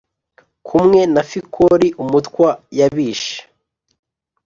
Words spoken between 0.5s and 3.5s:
kumwe na Fikoli umutwa yabishe